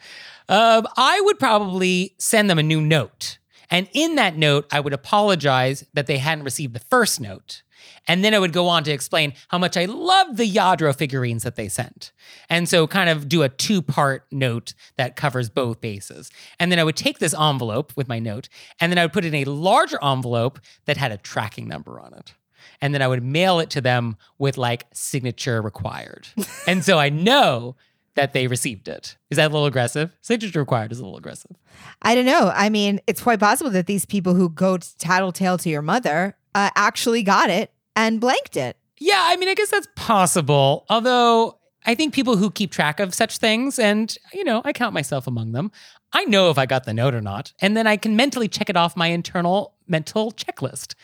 [0.48, 3.38] Um, I would probably send them a new note.
[3.70, 7.62] And in that note, I would apologize that they hadn't received the first note.
[8.06, 11.42] And then I would go on to explain how much I love the Lladró figurines
[11.42, 12.12] that they sent.
[12.48, 16.30] And so, kind of do a two part note that covers both bases.
[16.58, 18.48] And then I would take this envelope with my note,
[18.80, 22.00] and then I would put it in a larger envelope that had a tracking number
[22.00, 22.34] on it.
[22.80, 26.28] And then I would mail it to them with like signature required.
[26.66, 27.76] and so I know
[28.18, 29.16] that they received it.
[29.30, 30.10] Is that a little aggressive?
[30.22, 31.56] Signature required is a little aggressive.
[32.02, 32.52] I don't know.
[32.52, 36.36] I mean, it's quite possible that these people who go to tattletale to your mother
[36.52, 38.76] uh, actually got it and blanked it.
[38.98, 40.86] Yeah, I mean, I guess that's possible.
[40.88, 44.94] Although I think people who keep track of such things, and, you know, I count
[44.94, 45.72] myself among them,
[46.12, 47.52] I know if I got the note or not.
[47.60, 50.94] And then I can mentally check it off my internal mental checklist.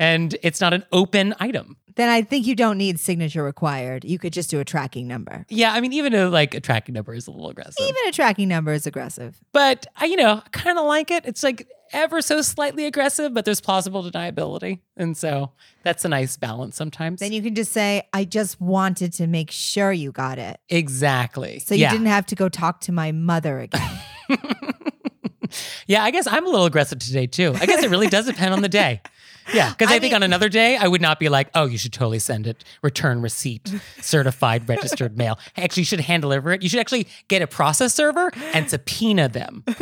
[0.00, 1.76] And it's not an open item.
[1.96, 4.04] Then I think you don't need signature required.
[4.04, 5.44] You could just do a tracking number.
[5.50, 7.76] Yeah, I mean, even a, like a tracking number is a little aggressive.
[7.80, 9.38] Even a tracking number is aggressive.
[9.52, 11.26] but I, you know, I kind of like it.
[11.26, 14.80] It's like ever so slightly aggressive, but there's plausible deniability.
[14.96, 17.20] And so that's a nice balance sometimes.
[17.20, 20.58] Then you can just say, I just wanted to make sure you got it.
[20.70, 21.58] exactly.
[21.58, 21.90] So you yeah.
[21.90, 24.00] didn't have to go talk to my mother again.
[25.86, 27.54] Yeah, I guess I'm a little aggressive today too.
[27.60, 29.00] I guess it really does depend on the day.
[29.52, 31.64] Yeah, because I, I think mean- on another day I would not be like, oh,
[31.66, 35.38] you should totally send it, return receipt, certified, registered mail.
[35.56, 36.62] Actually, you should hand deliver it.
[36.62, 39.64] You should actually get a process server and subpoena them.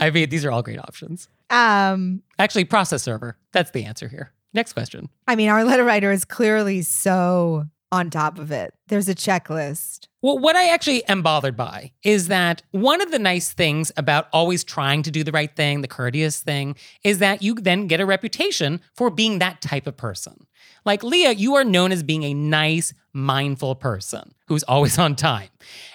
[0.00, 1.28] I mean, these are all great options.
[1.50, 3.36] um, Actually, process server.
[3.52, 4.32] That's the answer here.
[4.54, 5.08] Next question.
[5.26, 8.74] I mean, our letter writer is clearly so on top of it.
[8.88, 10.07] There's a checklist.
[10.20, 14.26] Well, what I actually am bothered by is that one of the nice things about
[14.32, 18.00] always trying to do the right thing, the courteous thing, is that you then get
[18.00, 20.48] a reputation for being that type of person.
[20.84, 25.50] Like Leah, you are known as being a nice, mindful person who's always on time.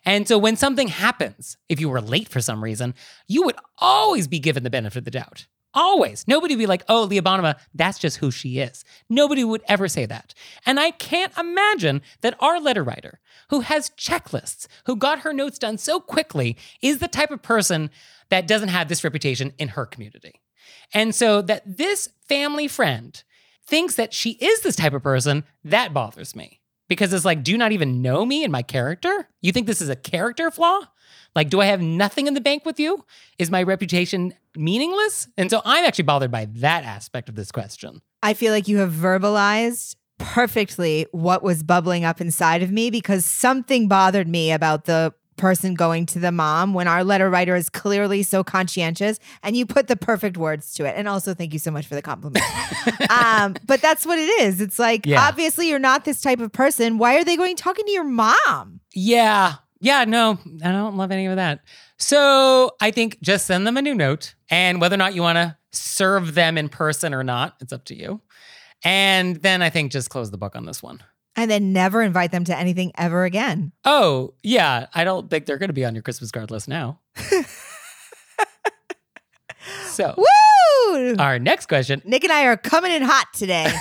[0.05, 2.93] And so when something happens, if you were late for some reason,
[3.27, 5.47] you would always be given the benefit of the doubt.
[5.73, 6.27] Always.
[6.27, 8.83] Nobody would be like, oh, Leah Bonnema, that's just who she is.
[9.09, 10.33] Nobody would ever say that.
[10.65, 15.57] And I can't imagine that our letter writer, who has checklists, who got her notes
[15.57, 17.89] done so quickly, is the type of person
[18.29, 20.41] that doesn't have this reputation in her community.
[20.93, 23.21] And so that this family friend
[23.65, 26.59] thinks that she is this type of person, that bothers me.
[26.89, 29.29] Because it's like, do you not even know me and my character?
[29.41, 30.81] You think this is a character flaw?
[31.35, 33.05] Like, do I have nothing in the bank with you?
[33.39, 35.27] Is my reputation meaningless?
[35.37, 38.01] And so I'm actually bothered by that aspect of this question.
[38.21, 43.25] I feel like you have verbalized perfectly what was bubbling up inside of me because
[43.25, 47.67] something bothered me about the person going to the mom when our letter writer is
[47.67, 51.57] clearly so conscientious and you put the perfect words to it and also thank you
[51.59, 52.45] so much for the compliment
[53.09, 55.27] um, but that's what it is it's like Yeah.
[55.27, 58.79] obviously you're not this type of person why are they going talking to your mom
[58.93, 59.55] Yeah.
[59.83, 61.59] Yeah, no, I don't love any of that.
[61.97, 64.33] So I think just send them a new note.
[64.49, 67.83] And whether or not you want to serve them in person or not, it's up
[67.85, 68.21] to you.
[68.83, 71.03] And then I think just close the book on this one.
[71.35, 74.87] and then never invite them to anything ever again Oh, yeah.
[74.93, 76.99] I don't think they're going to be on your Christmas card list now.
[79.87, 83.71] so, woo our next question nick and i are coming in hot today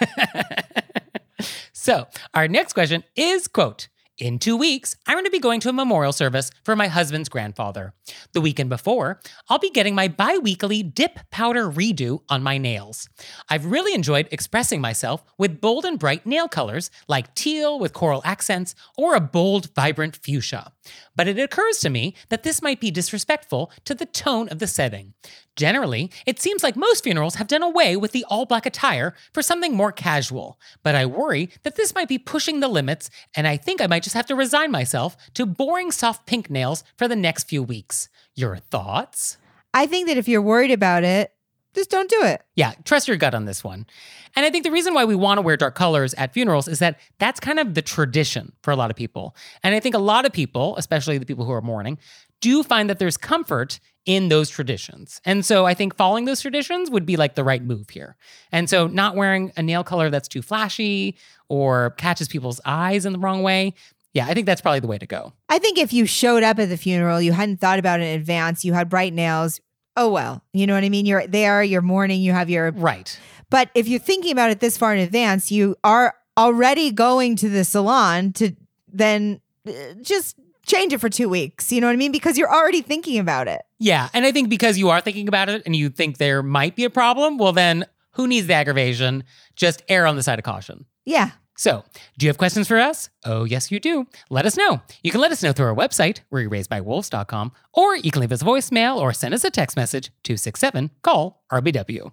[1.72, 5.68] so, our next question is quote, in two weeks, I'm going to be going to
[5.68, 7.94] a memorial service for my husband's grandfather.
[8.32, 13.08] The weekend before, I'll be getting my bi weekly dip powder redo on my nails.
[13.48, 18.22] I've really enjoyed expressing myself with bold and bright nail colors like teal with coral
[18.24, 20.72] accents or a bold, vibrant fuchsia.
[21.16, 24.66] But it occurs to me that this might be disrespectful to the tone of the
[24.66, 25.14] setting.
[25.56, 29.42] Generally, it seems like most funerals have done away with the all black attire for
[29.42, 33.56] something more casual, but I worry that this might be pushing the limits, and I
[33.56, 37.16] think I might just have to resign myself to boring soft pink nails for the
[37.16, 38.08] next few weeks.
[38.34, 39.38] Your thoughts?
[39.74, 41.32] i think that if you're worried about it
[41.74, 43.86] just don't do it Yeah, trust your gut on this one.
[44.34, 46.78] And I think the reason why we want to wear dark colors at funerals is
[46.78, 49.34] that that's kind of the tradition for a lot of people.
[49.62, 51.98] And I think a lot of people, especially the people who are mourning,
[52.40, 55.20] do find that there's comfort in those traditions.
[55.24, 58.16] And so I think following those traditions would be like the right move here.
[58.52, 61.16] And so not wearing a nail color that's too flashy
[61.48, 63.74] or catches people's eyes in the wrong way.
[64.14, 65.34] Yeah, I think that's probably the way to go.
[65.48, 68.18] I think if you showed up at the funeral, you hadn't thought about it in
[68.18, 69.60] advance, you had bright nails.
[69.98, 71.06] Oh well, you know what I mean.
[71.06, 72.70] You're there, you're mourning, you have your.
[72.70, 73.18] Right.
[73.50, 77.48] But if you're thinking about it this far in advance, you are already going to
[77.48, 78.54] the salon to
[78.86, 81.72] then uh, just change it for two weeks.
[81.72, 82.12] You know what I mean?
[82.12, 83.62] Because you're already thinking about it.
[83.80, 84.08] Yeah.
[84.14, 86.84] And I think because you are thinking about it and you think there might be
[86.84, 89.24] a problem, well, then who needs the aggravation?
[89.56, 90.84] Just err on the side of caution.
[91.06, 91.30] Yeah.
[91.58, 91.82] So,
[92.16, 93.10] do you have questions for us?
[93.24, 94.06] Oh, yes, you do.
[94.30, 94.80] Let us know.
[95.02, 98.44] You can let us know through our website, wereraisedbywolves.com, or you can leave us a
[98.44, 102.12] voicemail or send us a text message 267 call RBW.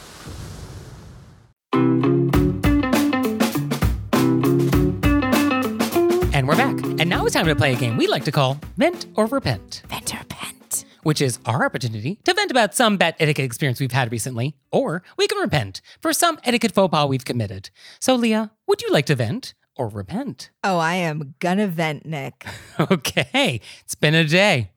[7.41, 10.85] Time to play a game we like to call Vent or Repent, Vent or Repent.
[11.01, 15.01] which is our opportunity to vent about some bad etiquette experience we've had recently, or
[15.17, 17.71] we can repent for some etiquette faux pas we've committed.
[17.99, 20.51] So, Leah, would you like to vent or repent?
[20.63, 22.45] Oh, I am gonna vent, Nick.
[22.79, 24.69] Okay, it's been a day.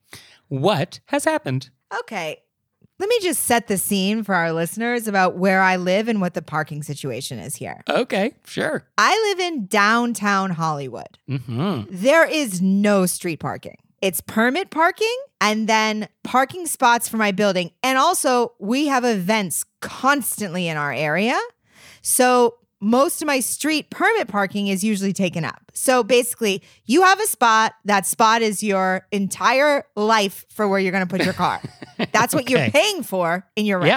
[0.47, 1.69] What has happened?
[1.99, 2.37] Okay.
[2.97, 6.33] Let me just set the scene for our listeners about where I live and what
[6.33, 7.81] the parking situation is here.
[7.89, 8.87] Okay, sure.
[8.97, 11.17] I live in downtown Hollywood.
[11.27, 13.77] hmm There is no street parking.
[14.01, 17.71] It's permit parking and then parking spots for my building.
[17.83, 21.37] And also, we have events constantly in our area.
[22.01, 25.71] So, most of my street permit parking is usually taken up.
[25.73, 27.73] So, basically, you have a spot.
[27.85, 31.61] That spot is your entire life for where you're going to put your car.
[32.11, 33.89] That's what you're paying for in your rent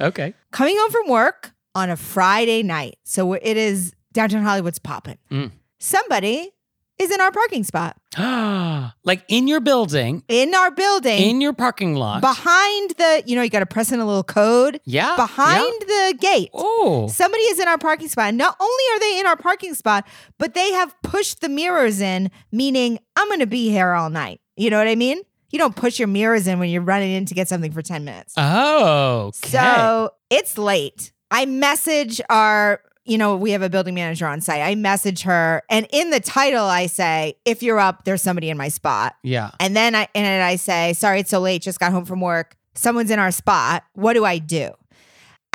[0.00, 0.06] Yeah.
[0.06, 0.34] Okay.
[0.50, 2.96] coming home from work on a Friday night.
[3.04, 5.18] So it is downtown Hollywood's popping.
[5.30, 5.50] Mm.
[5.78, 6.50] Somebody
[6.98, 7.96] is in our parking spot
[9.04, 12.20] like in your building, in our building in your parking lot.
[12.20, 15.16] behind the, you know, you got to press in a little code yeah.
[15.16, 16.50] behind the gate.
[16.54, 17.08] Oh.
[17.08, 18.28] Somebody is in our parking spot.
[18.28, 20.06] And Not only are they in our parking spot,
[20.38, 24.40] but they have pushed the mirrors in, meaning I'm going to be here all night.
[24.56, 25.20] You know what I mean?
[25.50, 28.04] You don't push your mirrors in when you're running in to get something for 10
[28.04, 28.34] minutes.
[28.36, 29.26] Oh.
[29.26, 29.48] Okay.
[29.48, 31.12] So it's late.
[31.30, 34.62] I message our, you know, we have a building manager on site.
[34.62, 38.56] I message her, and in the title, I say, if you're up, there's somebody in
[38.56, 39.14] my spot.
[39.22, 39.50] yeah.
[39.60, 42.56] And then I and I say, sorry, it's so late, just got home from work.
[42.74, 43.84] Someone's in our spot.
[43.92, 44.70] What do I do?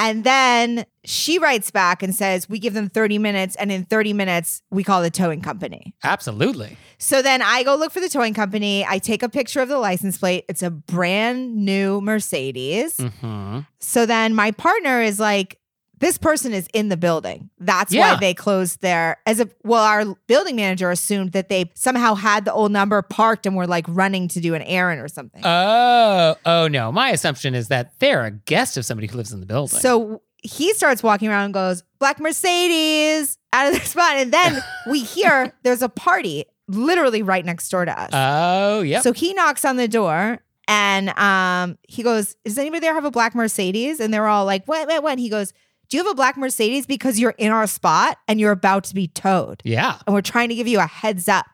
[0.01, 4.13] And then she writes back and says, we give them 30 minutes, and in 30
[4.13, 5.93] minutes, we call the towing company.
[6.03, 6.77] Absolutely.
[6.97, 8.85] So then I go look for the towing company.
[8.87, 10.45] I take a picture of the license plate.
[10.47, 12.97] It's a brand new Mercedes.
[12.97, 15.58] hmm So then my partner is like,
[15.99, 17.49] this person is in the building.
[17.59, 18.13] That's Yeah.
[18.13, 22.45] why they closed their as a well, our building manager assumed that they somehow had
[22.45, 25.41] the old number parked and were like running to do an errand or something.
[25.45, 26.91] Oh, oh no.
[26.91, 29.79] My assumption is that they're a guest of somebody who lives in the building.
[29.79, 34.15] so he starts walking around and goes, Black Mercedes out of their spot.
[34.15, 38.09] And then we hear there's a party literally right next door to us.
[38.13, 39.01] oh, yeah.
[39.01, 43.11] So he knocks on the door and um, he goes, Does anybody there have a
[43.11, 43.99] black Mercedes?
[43.99, 45.11] And they're all like, What, what, what?
[45.11, 45.51] And he goes,
[45.89, 46.85] Do you have a black Mercedes?
[46.85, 49.61] Because you're in our spot and you're about to be towed.
[49.65, 49.97] yeah.
[50.05, 51.45] And we're trying to give you a heads up.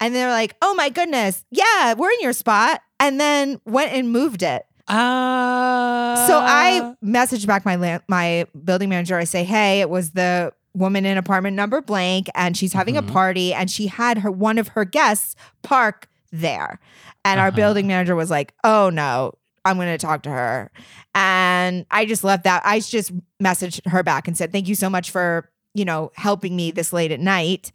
[0.00, 1.44] And they're like, Oh my goodness.
[1.50, 2.80] Yeah, we're in your spot.
[3.00, 4.62] And then went and moved it.
[4.88, 9.16] Uh, So I messaged back my land, my building manager.
[9.16, 13.08] I say, "Hey, it was the woman in apartment number blank, and she's having Mm-hmm.
[13.08, 16.78] a party, and she had her one of her guests park there."
[17.24, 17.56] And our Uh-huh.
[17.56, 20.70] building manager was like, "Oh no." I'm going to talk to her.
[21.14, 22.62] And I just left that.
[22.64, 26.56] I just messaged her back and said, Thank you so much for, you know, helping
[26.56, 27.72] me this late at night.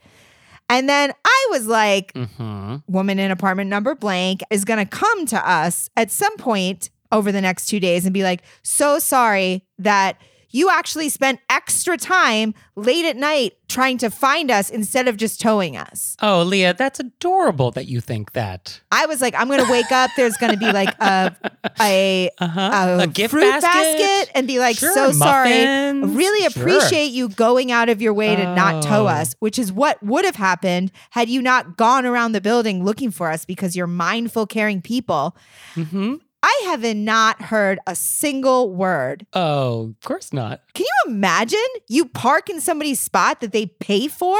[0.70, 5.26] And then I was like, hmm woman in apartment number blank is going to come
[5.28, 9.64] to us at some point over the next two days and be like, so sorry
[9.78, 10.20] that
[10.56, 15.42] you actually spent extra time late at night trying to find us instead of just
[15.42, 16.16] towing us.
[16.22, 18.80] Oh, Leah, that's adorable that you think that.
[18.92, 20.12] I was like, I'm gonna wake up.
[20.16, 21.36] There's gonna be like a
[21.82, 22.62] a, Uh-huh.
[23.00, 24.32] a, A gift fruit basket?
[24.36, 25.50] and be like, Sure, so sorry.
[25.66, 26.16] muffins.
[26.16, 26.64] Really Sure.
[26.64, 29.08] appreciate you going out of your way to not tow Oh.
[29.08, 33.12] us, which is what would have happened had you not gone around the building looking
[33.12, 35.36] for us because you're mindful, caring people.
[35.74, 36.16] hmm
[36.56, 39.26] I have not heard a single word.
[39.34, 40.62] Oh, of course not.
[40.74, 44.38] Can you imagine you park in somebody's spot that they pay for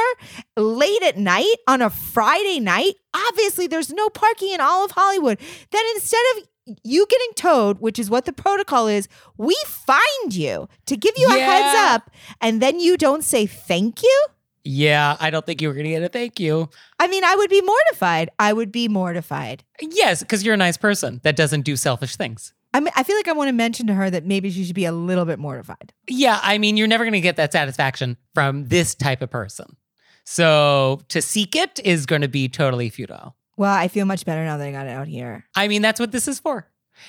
[0.56, 2.94] late at night on a Friday night?
[3.14, 5.38] Obviously, there's no parking in all of Hollywood.
[5.70, 6.44] Then instead of
[6.82, 11.28] you getting towed, which is what the protocol is, we find you to give you
[11.28, 12.10] a heads up,
[12.40, 14.26] and then you don't say thank you?
[14.66, 16.68] Yeah, I don't think you were going to get a thank you.
[16.98, 18.30] I mean, I would be mortified.
[18.38, 19.62] I would be mortified.
[19.80, 22.52] Yes, because you're a nice person that doesn't do selfish things.
[22.74, 24.74] I mean, I feel like I want to mention to her that maybe she should
[24.74, 25.92] be a little bit mortified.
[26.08, 29.76] Yeah, I mean, you're never going to get that satisfaction from this type of person.
[30.24, 33.36] So to seek it is going to be totally futile.
[33.56, 35.44] Well, I feel much better now that I got it out here.
[35.54, 36.66] I mean, that's what this is for.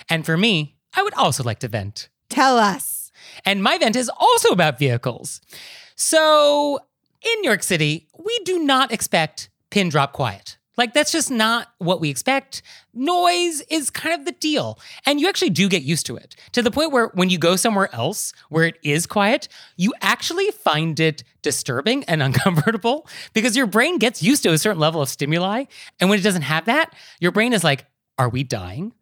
[0.10, 2.10] And for me, I would also like to vent.
[2.30, 3.12] Tell us.
[3.46, 5.42] And my vent is also about vehicles.
[5.96, 6.80] So
[7.22, 10.58] in New York City, we do not expect pin drop quiet.
[10.78, 12.62] Like, that's just not what we expect.
[12.94, 14.80] Noise is kind of the deal.
[15.08, 17.56] And you actually do get used to it to the point where when you go
[17.56, 23.66] somewhere else where it is quiet, you actually find it disturbing and uncomfortable because your
[23.66, 25.66] brain gets used to a certain level of stimuli.
[26.00, 27.86] And when it doesn't have that, your brain is like,
[28.20, 28.94] are we dying?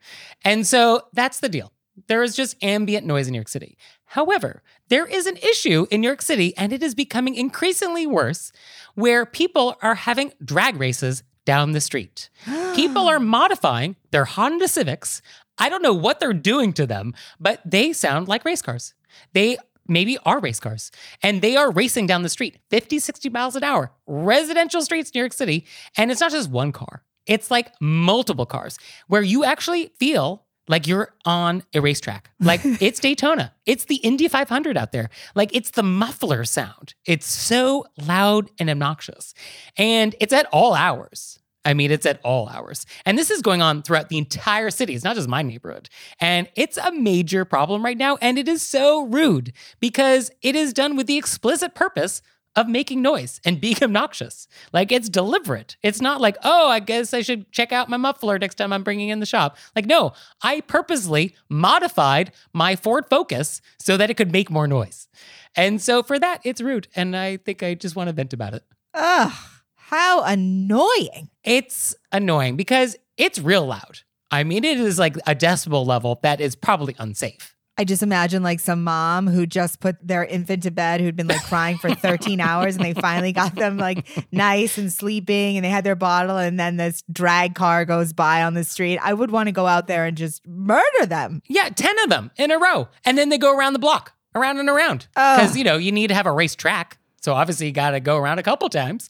[0.45, 1.71] And so that's the deal.
[2.07, 3.77] There is just ambient noise in New York City.
[4.05, 8.51] However, there is an issue in New York City, and it is becoming increasingly worse,
[8.93, 12.29] where people are having drag races down the street.
[12.75, 15.21] people are modifying their Honda Civics.
[15.57, 18.93] I don't know what they're doing to them, but they sound like race cars.
[19.33, 20.91] They maybe are race cars,
[21.21, 25.19] and they are racing down the street 50, 60 miles an hour, residential streets, in
[25.19, 25.65] New York City.
[25.97, 28.77] And it's not just one car, it's like multiple cars
[29.07, 32.29] where you actually feel like you're on a racetrack.
[32.39, 33.53] Like it's Daytona.
[33.65, 35.09] It's the Indy 500 out there.
[35.35, 36.93] Like it's the muffler sound.
[37.05, 39.33] It's so loud and obnoxious.
[39.77, 41.39] And it's at all hours.
[41.65, 42.85] I mean, it's at all hours.
[43.05, 44.93] And this is going on throughout the entire city.
[44.93, 45.89] It's not just my neighborhood.
[46.19, 48.17] And it's a major problem right now.
[48.21, 52.21] And it is so rude because it is done with the explicit purpose
[52.55, 54.47] of making noise and being obnoxious.
[54.73, 55.77] Like it's deliberate.
[55.83, 58.83] It's not like, oh, I guess I should check out my muffler next time I'm
[58.83, 59.57] bringing in the shop.
[59.75, 65.07] Like, no, I purposely modified my Ford Focus so that it could make more noise.
[65.55, 66.87] And so for that, it's rude.
[66.95, 68.63] And I think I just want to vent about it.
[68.93, 69.31] Ugh,
[69.75, 71.29] how annoying.
[71.43, 73.99] It's annoying because it's real loud.
[74.31, 77.54] I mean, it is like a decibel level that is probably unsafe.
[77.77, 81.27] I just imagine like some mom who just put their infant to bed who'd been
[81.27, 85.65] like crying for 13 hours and they finally got them like nice and sleeping and
[85.65, 88.97] they had their bottle and then this drag car goes by on the street.
[89.03, 91.41] I would want to go out there and just murder them.
[91.49, 92.87] Yeah, 10 of them in a row.
[93.03, 95.07] And then they go around the block, around and around.
[95.13, 96.97] Because, you know, you need to have a race track.
[97.21, 99.09] So obviously you got to go around a couple times.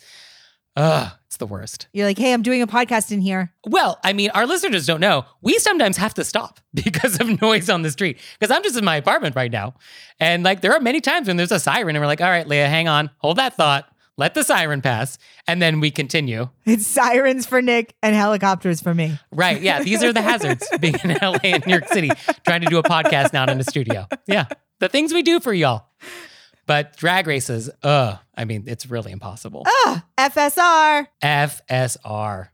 [0.76, 1.88] Ugh, it's the worst.
[1.92, 3.52] You're like, hey, I'm doing a podcast in here.
[3.68, 5.26] Well, I mean, our listeners don't know.
[5.42, 8.20] We sometimes have to stop because of noise on the street.
[8.40, 9.74] Because I'm just in my apartment right now.
[10.18, 12.48] And like, there are many times when there's a siren and we're like, all right,
[12.48, 13.86] Leah, hang on, hold that thought,
[14.18, 15.18] let the siren pass.
[15.46, 16.48] And then we continue.
[16.66, 19.20] It's sirens for Nick and helicopters for me.
[19.34, 19.62] Right.
[19.62, 19.84] Yeah.
[19.84, 22.12] These are the hazards being in LA and New York City,
[22.46, 24.08] trying to do a podcast not in a studio.
[24.26, 24.46] Yeah.
[24.80, 25.88] The things we do for y'all.
[26.68, 29.66] But drag races, uh, I mean, it's really impossible.
[29.86, 31.08] Ugh, FSR.
[31.22, 32.50] FSR.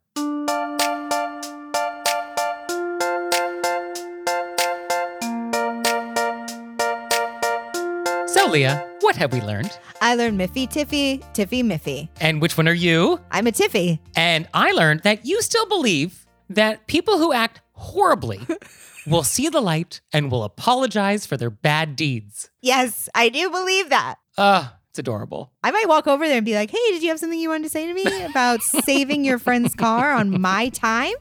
[8.27, 9.77] So, Leah, what have we learned?
[10.01, 12.09] I learned Miffy Tiffy, Tiffy Miffy.
[12.19, 13.19] And which one are you?
[13.29, 13.99] I'm a Tiffy.
[14.15, 16.20] And I learned that you still believe
[16.55, 18.39] that people who act horribly
[19.07, 22.49] will see the light and will apologize for their bad deeds.
[22.61, 24.15] Yes, I do believe that.
[24.37, 25.51] Uh, it's adorable.
[25.63, 27.63] I might walk over there and be like, hey, did you have something you wanted
[27.63, 31.13] to say to me about saving your friend's car on my time?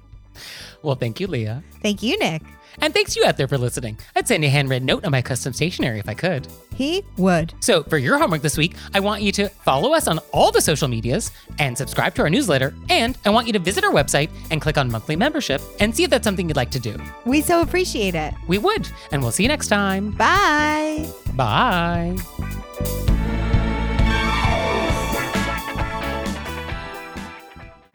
[0.82, 1.62] Well, thank you, Leah.
[1.82, 2.42] Thank you, Nick.
[2.80, 3.98] And thanks you out there for listening.
[4.16, 6.48] I'd send a handwritten note on my custom stationery if I could.
[6.74, 7.52] He would.
[7.60, 10.60] So, for your homework this week, I want you to follow us on all the
[10.60, 12.74] social medias and subscribe to our newsletter.
[12.88, 16.04] And I want you to visit our website and click on monthly membership and see
[16.04, 16.96] if that's something you'd like to do.
[17.26, 18.34] We so appreciate it.
[18.48, 18.88] We would.
[19.12, 20.12] And we'll see you next time.
[20.12, 21.06] Bye.
[21.34, 22.16] Bye.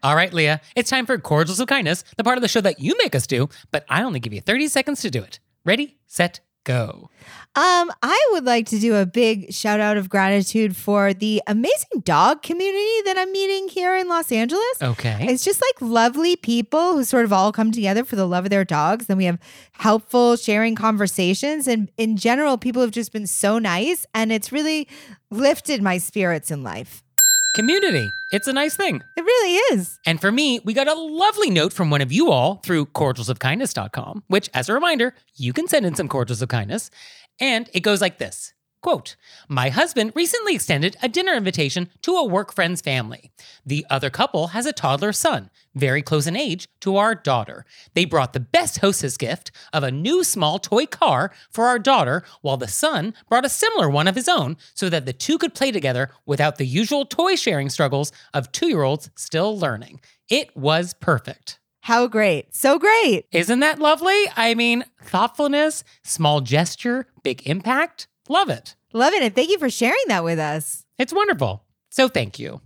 [0.05, 2.79] All right, Leah, it's time for Cordials of Kindness, the part of the show that
[2.79, 5.39] you make us do, but I only give you 30 seconds to do it.
[5.65, 7.11] Ready, set, Go.
[7.55, 12.01] Um, I would like to do a big shout out of gratitude for the amazing
[12.03, 14.81] dog community that I'm meeting here in Los Angeles.
[14.81, 15.27] Okay.
[15.29, 18.49] It's just like lovely people who sort of all come together for the love of
[18.49, 19.05] their dogs.
[19.05, 19.39] Then we have
[19.73, 21.67] helpful sharing conversations.
[21.67, 24.07] And in general, people have just been so nice.
[24.15, 24.87] And it's really
[25.29, 27.03] lifted my spirits in life.
[27.55, 28.11] Community.
[28.33, 29.01] It's a nice thing.
[29.15, 29.97] It really is.
[30.05, 34.23] And for me, we got a lovely note from one of you all through cordialsofkindness.com,
[34.27, 36.91] which, as a reminder, you can send in some cordials of kindness.
[37.39, 38.53] And it goes like this
[38.85, 39.15] Quote,
[39.49, 43.31] My husband recently extended a dinner invitation to a work friend's family.
[43.65, 47.65] The other couple has a toddler son, very close in age to our daughter.
[47.95, 52.23] They brought the best hostess gift of a new small toy car for our daughter,
[52.41, 55.55] while the son brought a similar one of his own so that the two could
[55.55, 59.99] play together without the usual toy sharing struggles of two year olds still learning.
[60.29, 61.57] It was perfect.
[61.81, 62.53] How great.
[62.53, 63.25] So great.
[63.31, 64.25] Isn't that lovely?
[64.35, 68.07] I mean, thoughtfulness, small gesture, big impact.
[68.27, 68.75] Love it.
[68.93, 69.21] Love it.
[69.21, 70.85] And thank you for sharing that with us.
[70.97, 71.63] It's wonderful.
[71.89, 72.61] So thank you.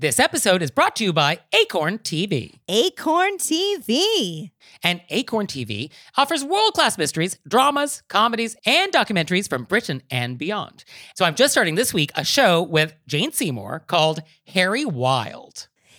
[0.00, 2.60] This episode is brought to you by Acorn TV.
[2.68, 4.52] Acorn TV.
[4.84, 10.84] And Acorn TV offers world class mysteries, dramas, comedies, and documentaries from Britain and beyond.
[11.16, 15.66] So I'm just starting this week a show with Jane Seymour called Harry Wild.